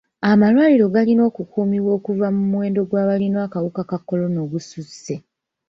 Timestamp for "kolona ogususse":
4.07-5.13